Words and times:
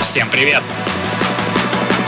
Всем 0.00 0.30
привет! 0.30 0.62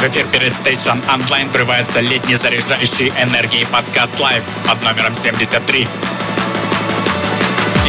В 0.01 0.05
эфир 0.05 0.27
перед 0.29 0.53
Station 0.55 1.05
Online 1.09 1.51
врывается 1.51 2.01
летний 2.01 2.37
заряжающий 2.37 3.13
энергией 3.21 3.67
подкаст 3.67 4.19
Live 4.19 4.43
под 4.67 4.83
номером 4.83 5.15
73. 5.15 5.87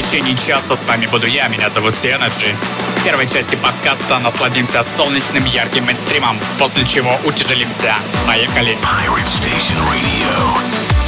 Течение 0.03 0.35
часа 0.35 0.75
с 0.75 0.85
вами 0.85 1.05
буду 1.07 1.27
я, 1.27 1.47
меня 1.47 1.69
зовут 1.69 1.95
Сиэнаджи. 1.97 2.55
В 2.97 3.03
первой 3.03 3.27
части 3.27 3.55
подкаста 3.55 4.19
насладимся 4.19 4.83
солнечным 4.83 5.45
ярким 5.45 5.85
мейнстримом, 5.85 6.37
после 6.59 6.85
чего 6.85 7.17
утяжелимся. 7.25 7.95
Поехали! 8.27 8.77
Pirate 8.83 9.25
Station 9.25 9.79
Radio. 9.89 11.02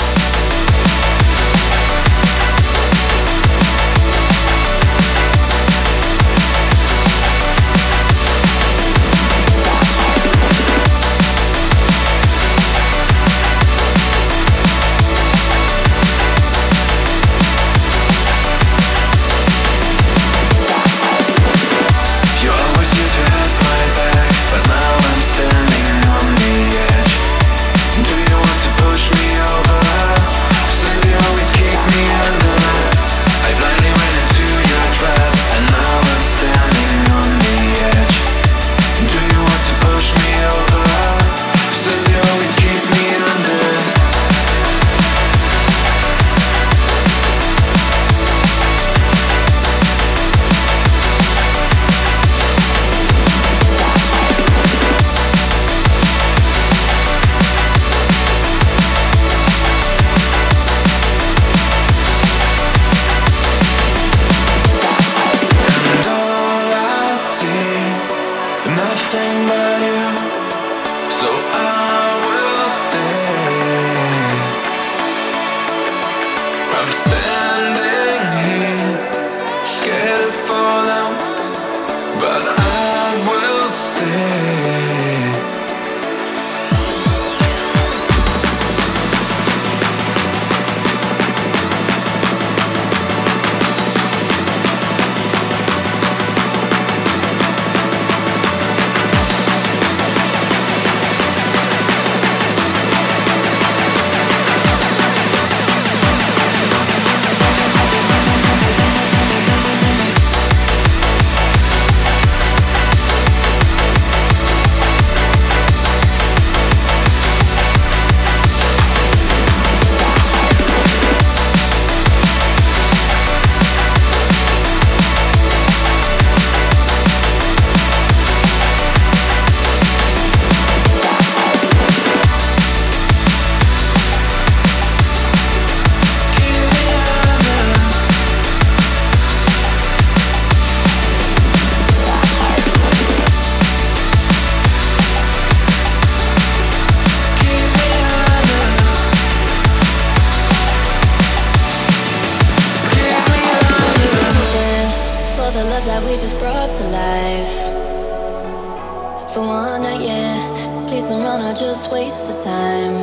waste 162.06 162.30
of 162.30 162.44
time. 162.44 162.96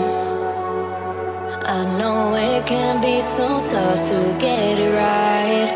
I 1.77 1.81
know 1.99 2.35
it 2.37 2.67
can 2.67 3.01
be 3.01 3.21
so 3.21 3.49
tough 3.71 4.01
to 4.11 4.19
get 4.39 4.79
it 4.79 4.93
right. 4.95 5.71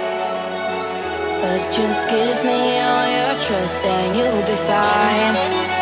But 1.42 1.60
just 1.72 2.08
give 2.08 2.38
me 2.44 2.60
all 2.88 3.06
your 3.16 3.34
trust 3.46 3.82
and 3.84 4.16
you'll 4.16 4.46
be 4.46 4.56
fine. 4.70 5.75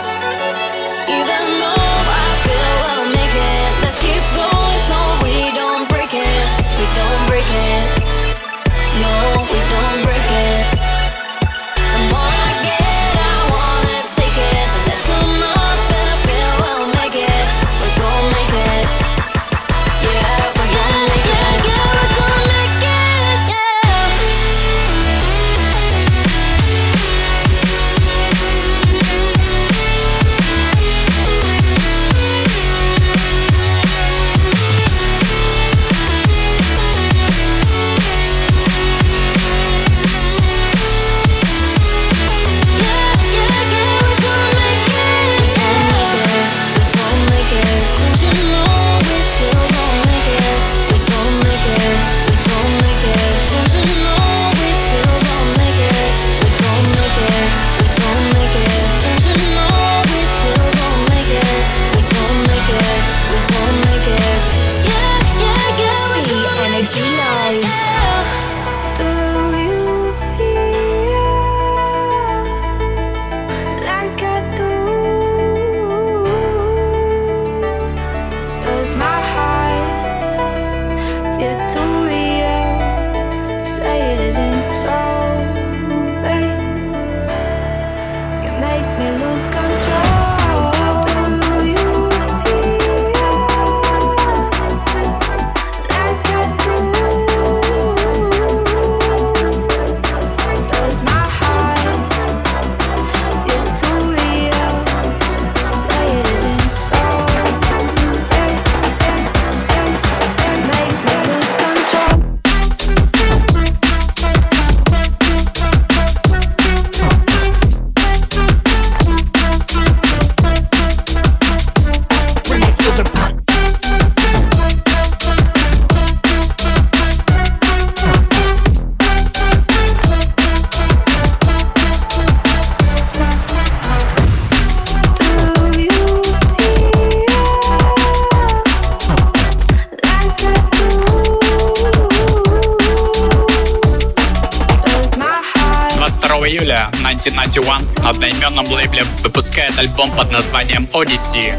Альбом 149.85 150.11
под 150.13 150.33
названием 150.33 150.89
Odyssey. 150.95 151.53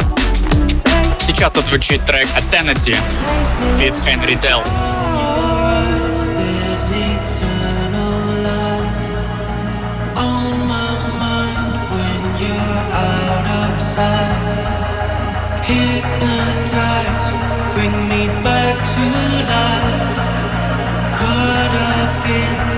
Сейчас 1.19 1.56
отзвучит 1.56 2.04
трек 2.06 2.27
Eternity 2.36 2.98
Фит 3.77 3.94
Хенри 4.04 4.36
Делл. 4.36 4.63
Hypnotized, 15.68 17.39
bring 17.74 17.95
me 18.07 18.28
back 18.44 18.75
to 18.94 19.06
life. 19.50 20.13
Caught 21.18 21.74
up 21.74 22.30
in 22.30 22.75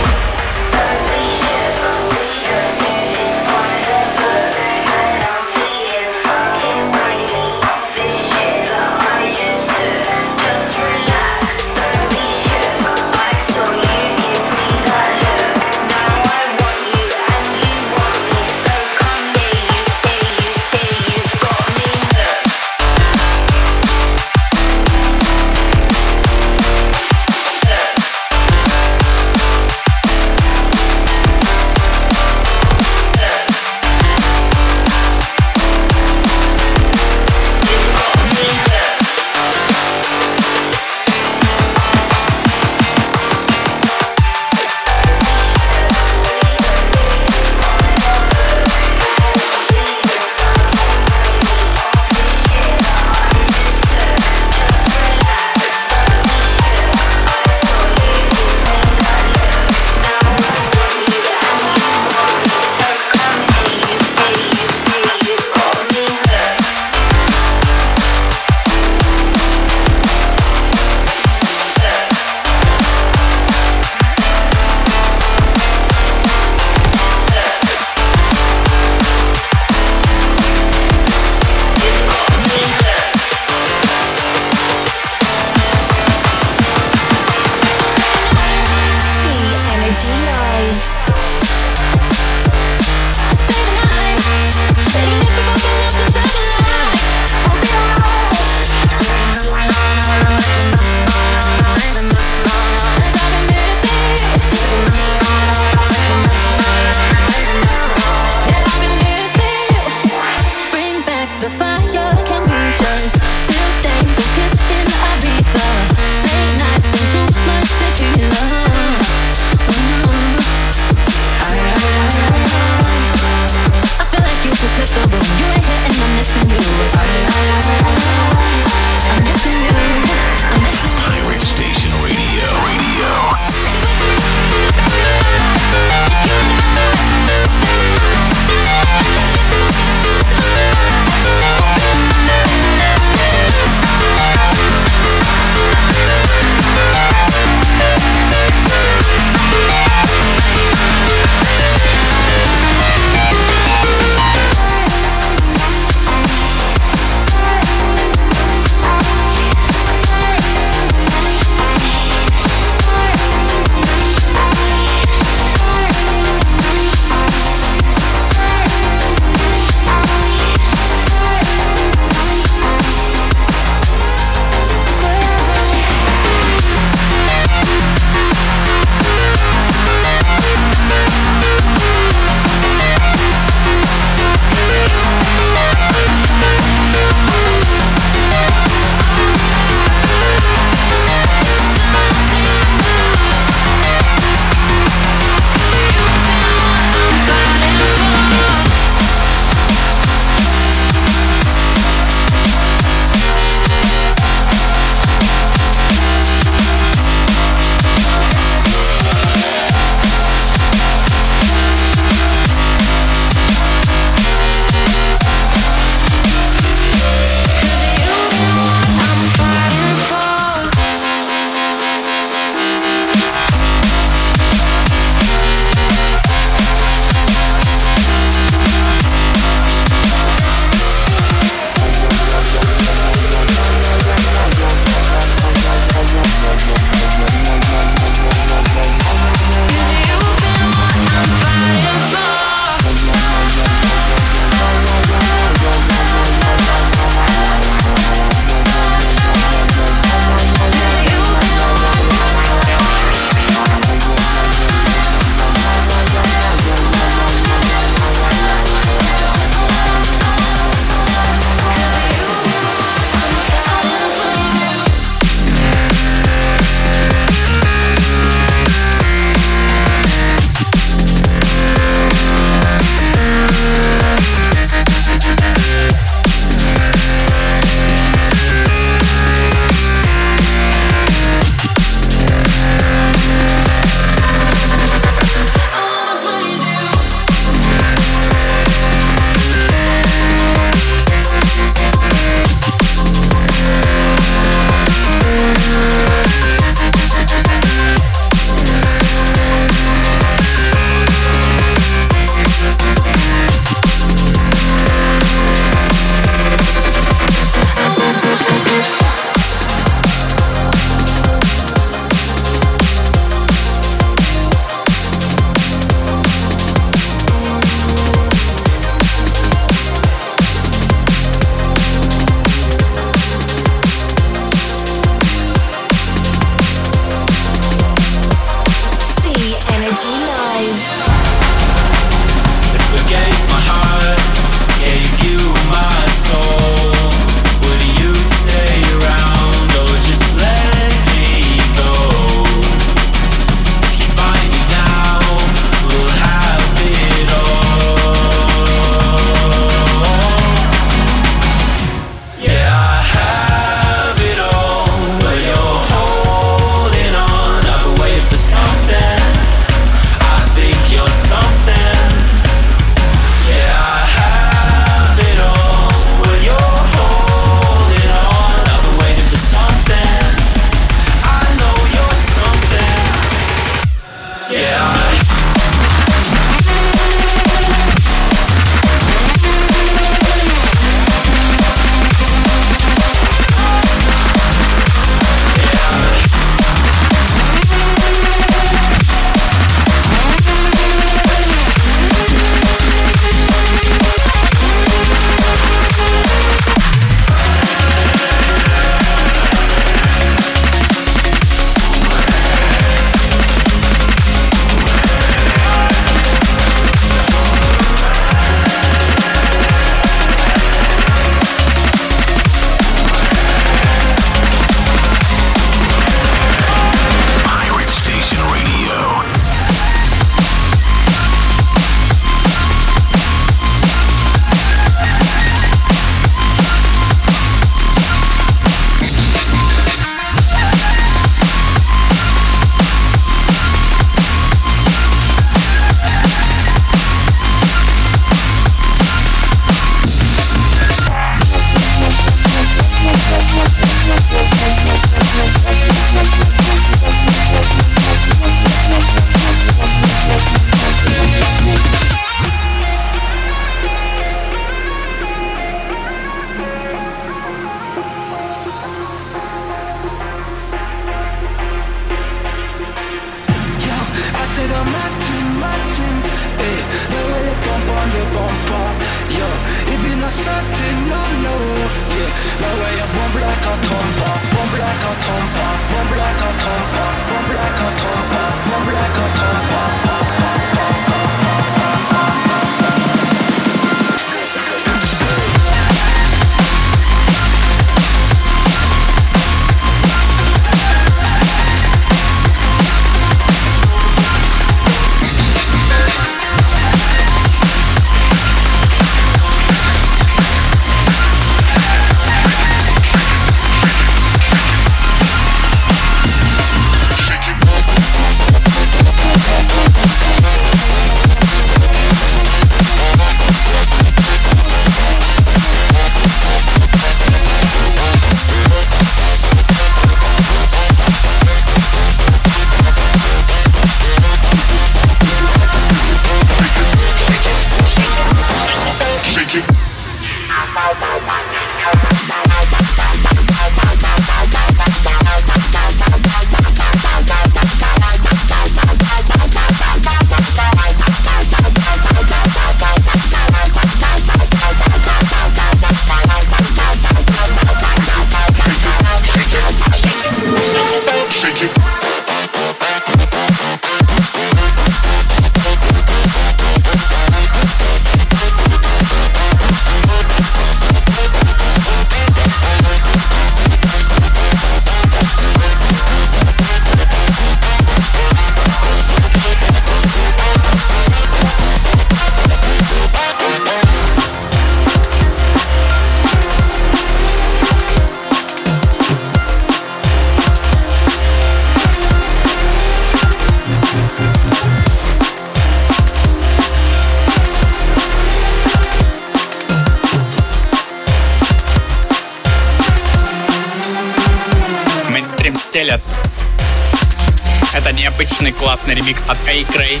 классный 598.68 598.94
ремикс 598.94 599.28
от 599.28 599.38
A-Cray 599.48 600.00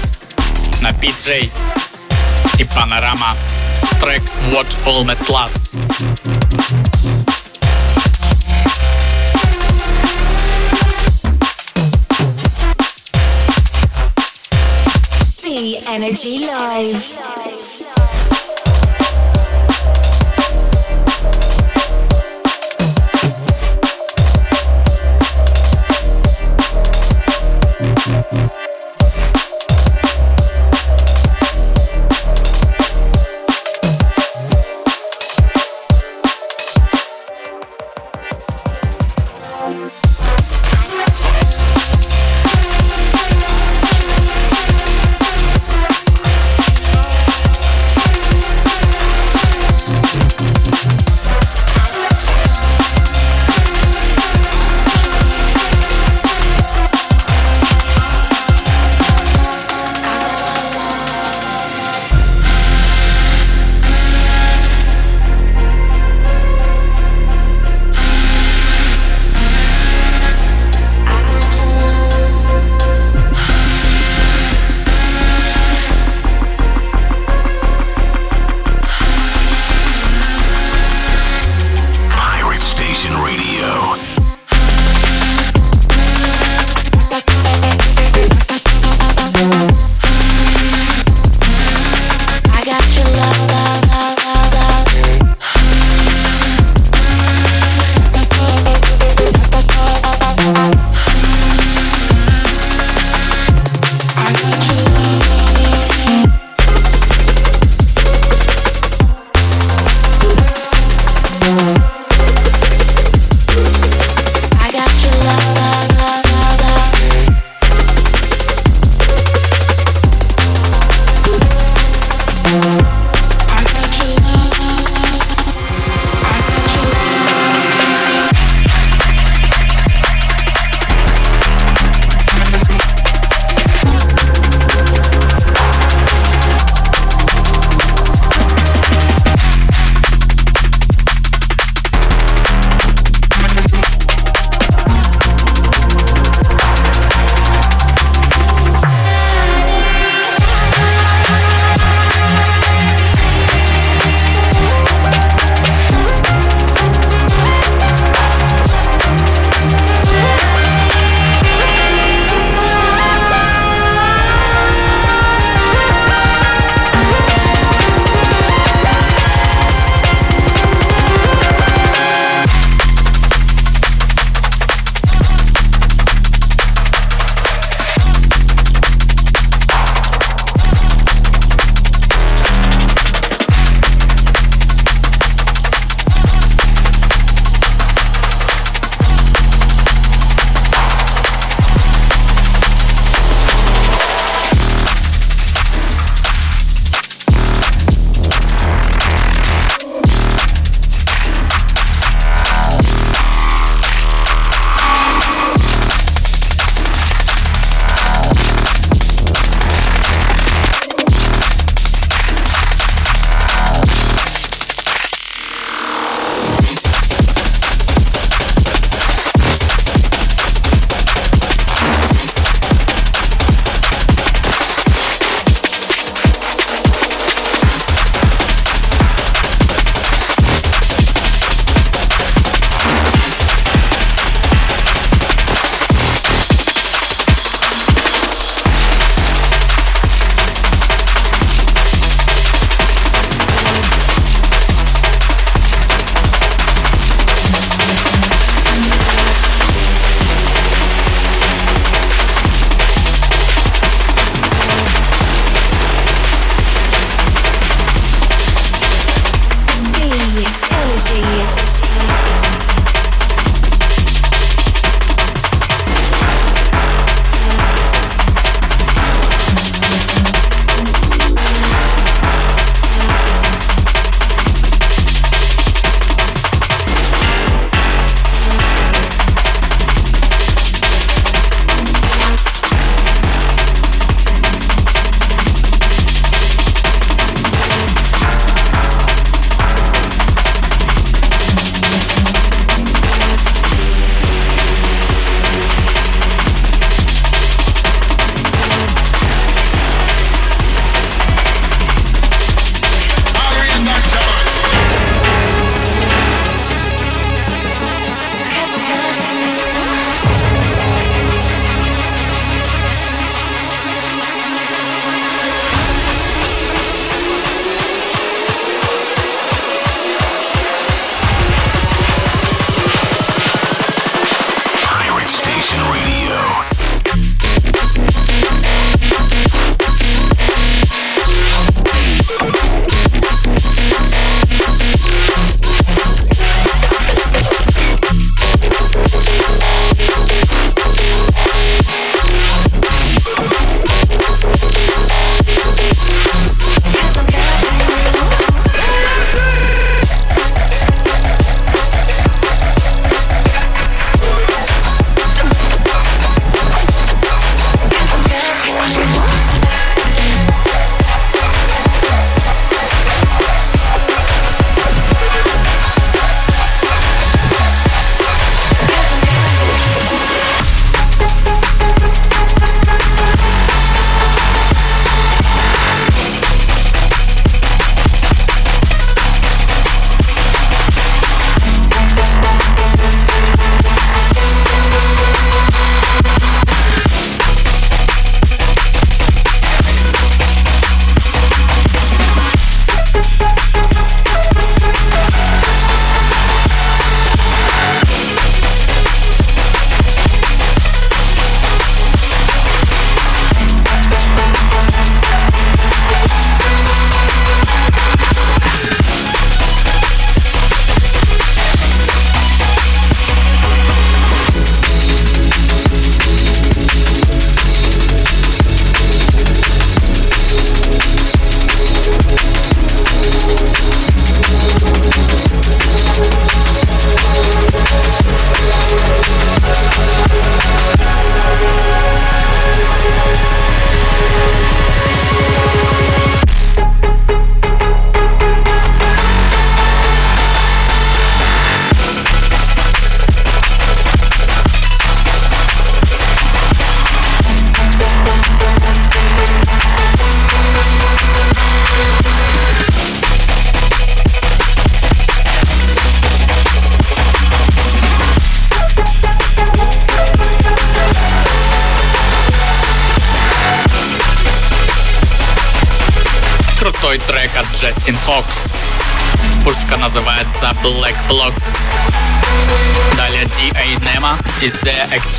на 0.82 0.90
PJ 0.90 1.50
и 2.58 2.64
Панорама. 2.64 3.36
Трек 4.00 4.22
What 4.50 4.66
Almost 4.84 5.28
Lost. 5.28 5.78
See 15.40 15.82
Energy 15.86 16.46
Live. 16.46 17.17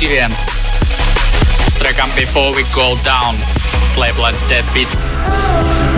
Activians 0.00 0.68
с 1.66 1.74
треком 1.74 2.08
Before 2.16 2.54
We 2.54 2.64
Go 2.74 2.96
Down 3.04 3.36
с 3.84 3.96
лейбла 3.98 4.32
Dead 4.48 4.64
Beats. 4.74 5.89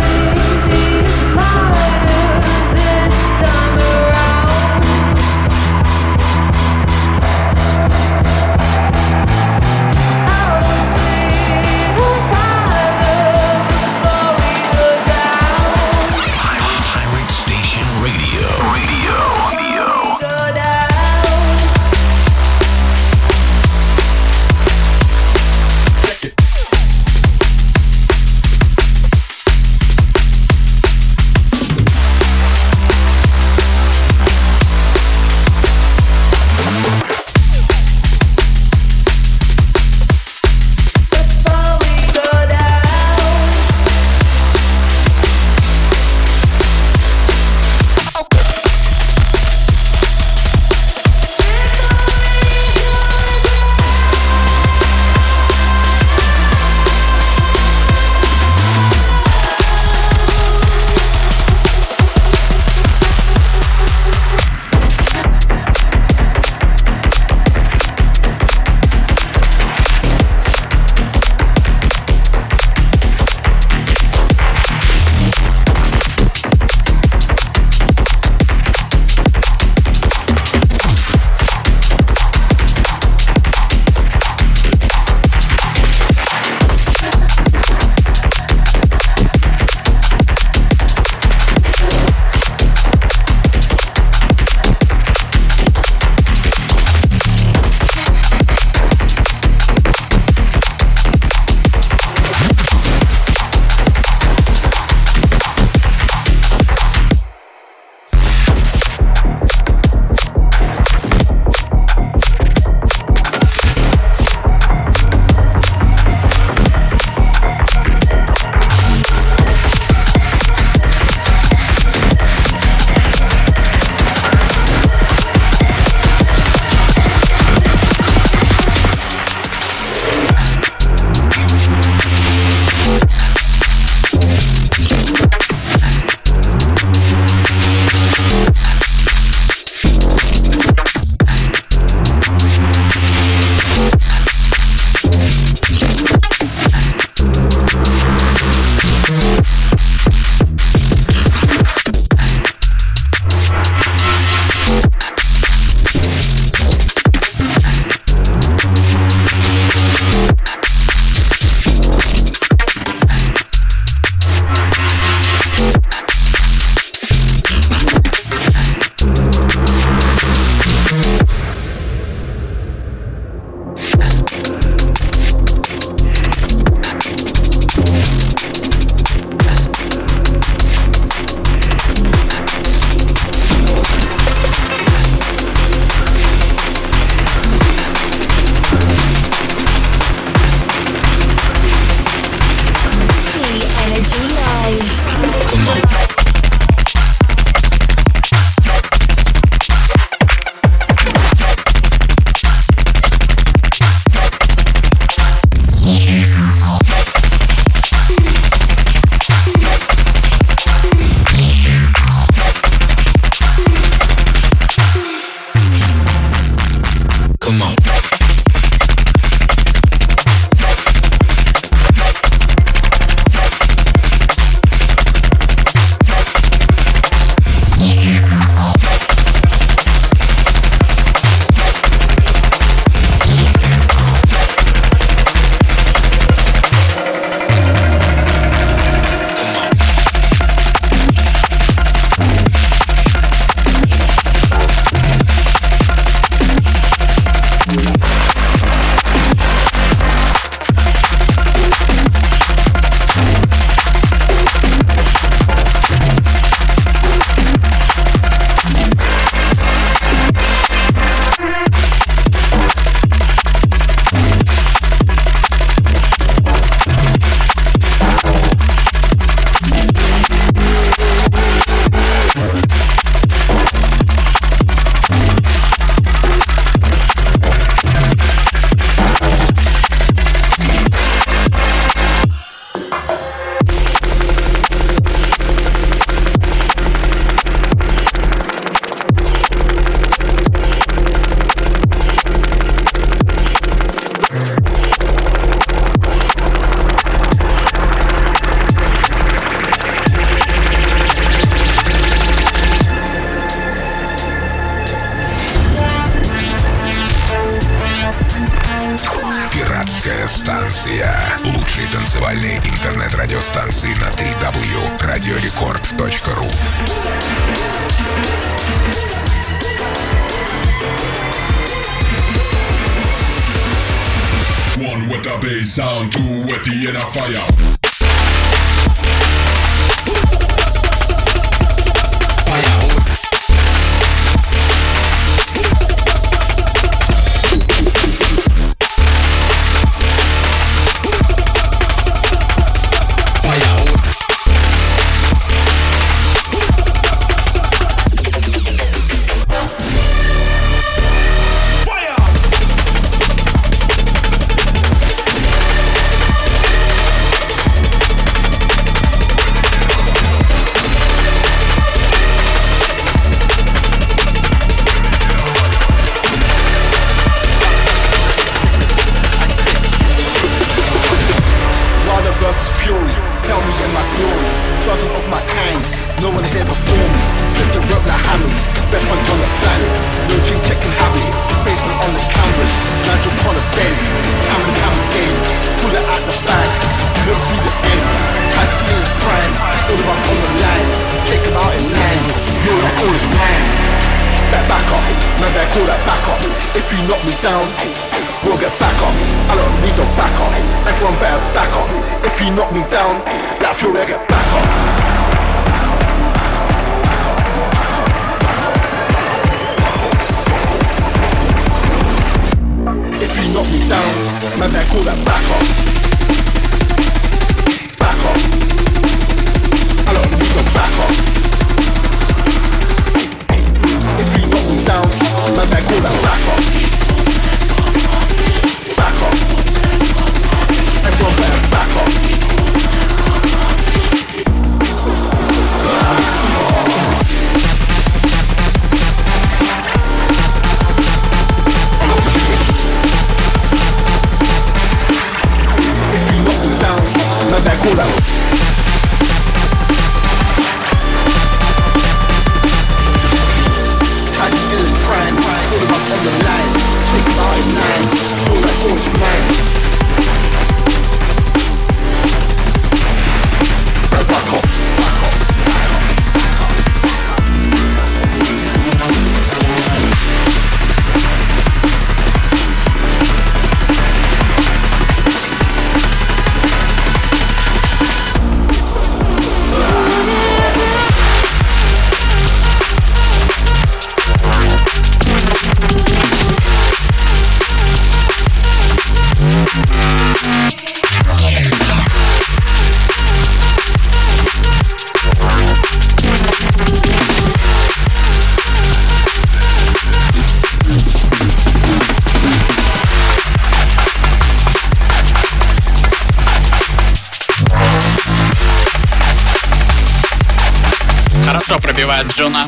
Джуна 512.36 512.68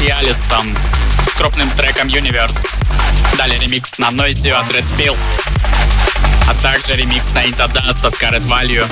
и 0.00 0.08
Алистон 0.08 0.76
с 1.26 1.32
крупным 1.32 1.70
треком 1.70 2.08
Universe. 2.08 2.66
Далее 3.38 3.58
ремикс 3.58 3.98
на 3.98 4.08
Noisy 4.10 4.50
от 4.50 4.66
Red 4.70 4.84
Pill, 4.98 5.16
а 6.48 6.54
также 6.62 6.96
ремикс 6.96 7.32
на 7.32 7.44
Into 7.44 7.64
от 7.64 8.14
Carrot 8.20 8.46
Value. 8.46 8.86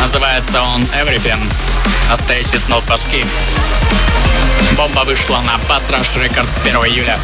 Называется 0.00 0.62
он 0.62 0.82
Everything. 0.94 1.40
Настоящий 2.08 2.58
снос 2.58 2.82
башки. 2.84 3.24
Бомба 4.76 5.00
вышла 5.00 5.40
на 5.40 5.56
Bass 5.68 5.90
Rush 5.90 6.16
Records 6.16 6.60
1 6.64 6.74
июля. 6.86 7.18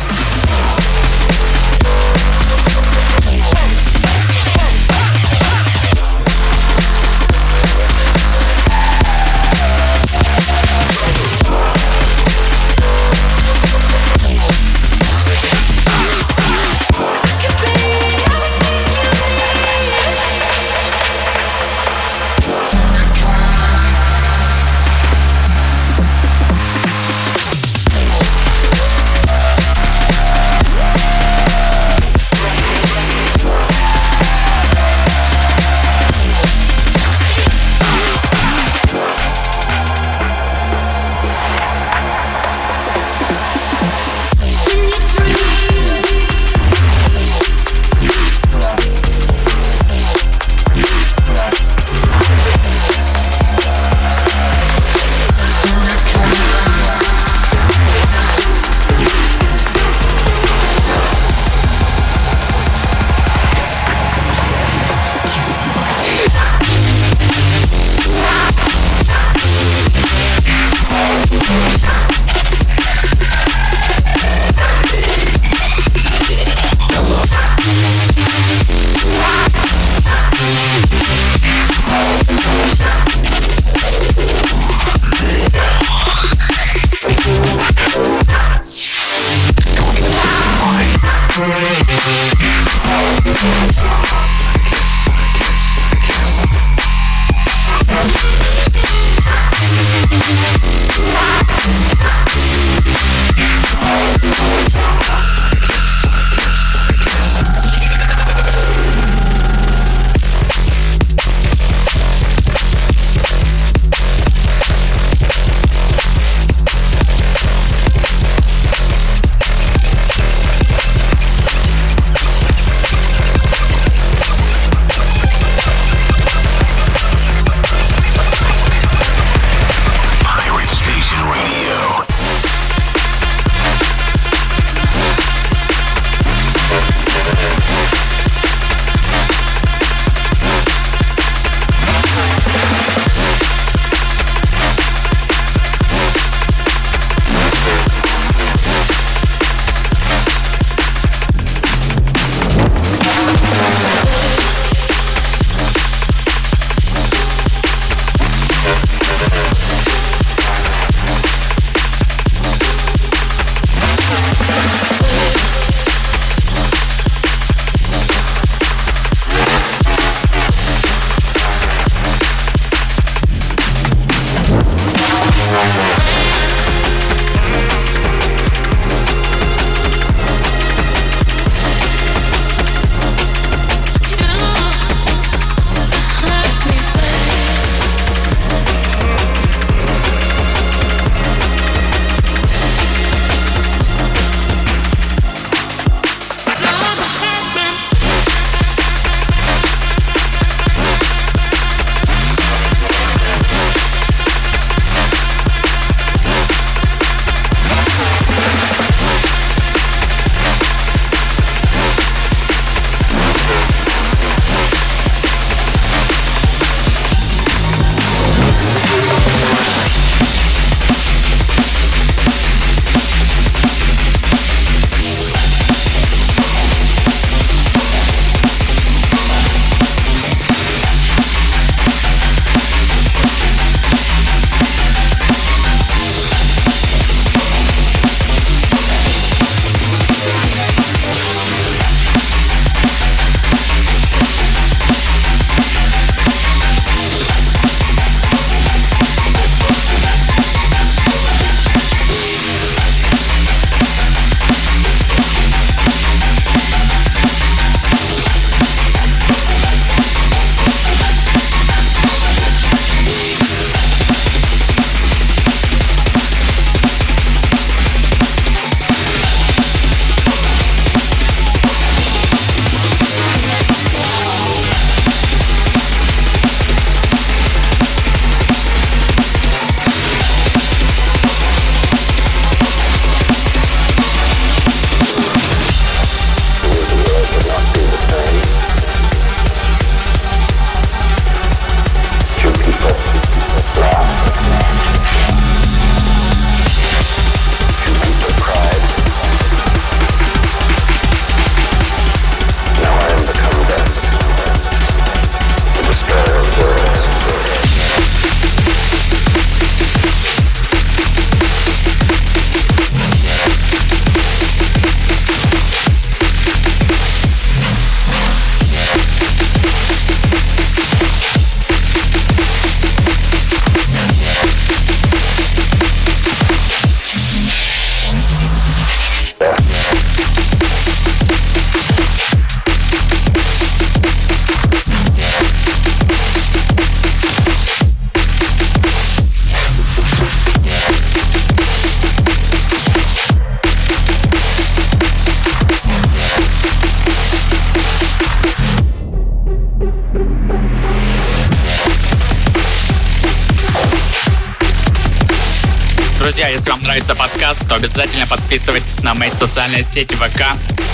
Вам 356.77 356.85
нравится 356.85 357.15
подкаст, 357.15 357.69
то 357.69 357.77
обязательно 357.77 358.27
подписывайтесь 358.27 359.03
на 359.03 359.15
мои 359.15 359.31
социальные 359.31 359.83
сети 359.83 360.15
ВК, 360.15 360.43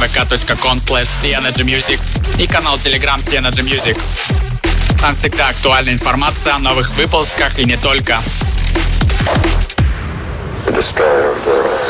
vk.com 0.00 0.78
slash 0.78 1.08
Music 1.64 2.00
и 2.38 2.46
канал 2.46 2.76
Telegram 2.76 3.18
Energy. 3.18 3.98
Там 5.00 5.14
всегда 5.14 5.48
актуальная 5.48 5.94
информация 5.94 6.54
о 6.54 6.58
новых 6.58 6.90
выпусках 6.90 7.58
и 7.58 7.64
не 7.64 7.76
только. 7.76 8.22
The 10.66 10.72
destroyer 10.72 11.32
of 11.32 11.46
worlds. 11.46 11.81